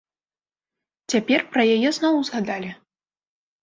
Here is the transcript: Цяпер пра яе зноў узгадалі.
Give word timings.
Цяпер 1.15 1.39
пра 1.53 1.69
яе 1.77 1.89
зноў 2.01 2.13
узгадалі. 2.25 2.77